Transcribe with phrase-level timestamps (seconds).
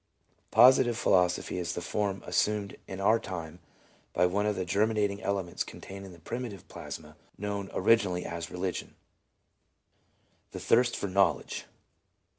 [0.49, 3.59] Positive philosophy is the form assumed in our time
[4.13, 8.95] by one of the germinating elements contained in the primitive plasma known originally as Religion;
[10.53, 11.65] the thirst for knowledge.